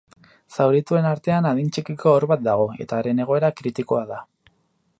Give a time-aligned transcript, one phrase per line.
[0.55, 4.19] Zaurituen artean adin txikiko haur bat dago, eta haren egoera kritikoa da.